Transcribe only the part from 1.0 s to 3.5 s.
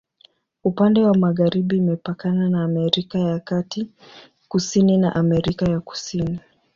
wa magharibi imepakana na Amerika ya